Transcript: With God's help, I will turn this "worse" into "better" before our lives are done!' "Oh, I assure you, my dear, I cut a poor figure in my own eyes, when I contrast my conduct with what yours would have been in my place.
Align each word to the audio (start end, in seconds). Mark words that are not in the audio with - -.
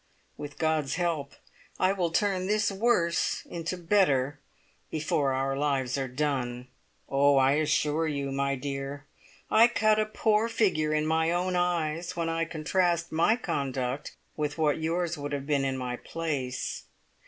With 0.35 0.57
God's 0.57 0.95
help, 0.95 1.33
I 1.79 1.93
will 1.93 2.09
turn 2.09 2.47
this 2.47 2.71
"worse" 2.71 3.43
into 3.45 3.77
"better" 3.77 4.39
before 4.89 5.31
our 5.31 5.55
lives 5.55 5.95
are 5.95 6.07
done!' 6.07 6.67
"Oh, 7.07 7.37
I 7.37 7.51
assure 7.51 8.07
you, 8.07 8.31
my 8.31 8.55
dear, 8.55 9.05
I 9.51 9.67
cut 9.67 9.99
a 9.99 10.07
poor 10.07 10.49
figure 10.49 10.91
in 10.91 11.05
my 11.05 11.29
own 11.29 11.55
eyes, 11.55 12.15
when 12.15 12.29
I 12.29 12.45
contrast 12.45 13.11
my 13.11 13.35
conduct 13.35 14.15
with 14.35 14.57
what 14.57 14.79
yours 14.81 15.19
would 15.19 15.33
have 15.33 15.45
been 15.45 15.63
in 15.65 15.77
my 15.77 15.97
place. 15.97 16.85